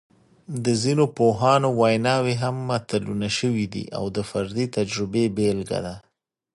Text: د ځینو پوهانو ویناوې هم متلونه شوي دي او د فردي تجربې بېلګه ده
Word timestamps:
د 0.63 0.65
ځینو 0.83 1.03
پوهانو 1.17 1.69
ویناوې 1.79 2.35
هم 2.43 2.55
متلونه 2.69 3.29
شوي 3.37 3.65
دي 3.73 3.83
او 3.97 4.05
د 4.15 4.17
فردي 4.29 4.65
تجربې 4.77 5.23
بېلګه 5.37 5.79
ده 5.85 5.95